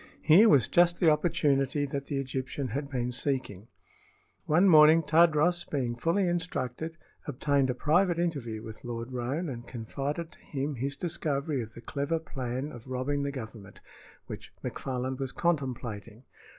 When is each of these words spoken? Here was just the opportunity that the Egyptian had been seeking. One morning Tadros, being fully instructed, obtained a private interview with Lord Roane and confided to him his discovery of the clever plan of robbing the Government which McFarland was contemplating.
Here 0.23 0.49
was 0.49 0.67
just 0.67 0.99
the 0.99 1.11
opportunity 1.11 1.85
that 1.85 2.05
the 2.05 2.17
Egyptian 2.17 2.69
had 2.69 2.89
been 2.89 3.11
seeking. 3.11 3.67
One 4.47 4.67
morning 4.67 5.03
Tadros, 5.03 5.63
being 5.69 5.95
fully 5.95 6.27
instructed, 6.27 6.97
obtained 7.27 7.69
a 7.69 7.75
private 7.75 8.17
interview 8.17 8.63
with 8.63 8.83
Lord 8.83 9.11
Roane 9.11 9.47
and 9.47 9.67
confided 9.67 10.31
to 10.31 10.43
him 10.43 10.73
his 10.77 10.95
discovery 10.95 11.61
of 11.61 11.75
the 11.75 11.81
clever 11.81 12.17
plan 12.17 12.71
of 12.71 12.87
robbing 12.87 13.21
the 13.21 13.31
Government 13.31 13.79
which 14.25 14.51
McFarland 14.63 15.19
was 15.19 15.31
contemplating. 15.31 16.23